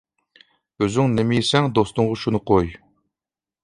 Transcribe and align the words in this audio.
ئۆزۈڭ 0.85 1.13
نېمە 1.19 1.37
يېسەڭ، 1.39 1.71
دوستۇڭغا 1.79 2.19
شۇنى 2.25 2.45
قوي. 2.53 2.77